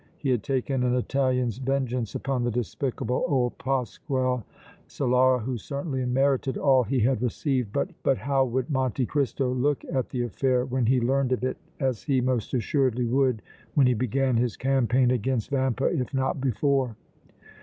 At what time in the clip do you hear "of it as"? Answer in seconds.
11.33-12.01